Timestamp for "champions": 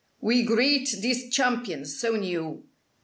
1.31-1.99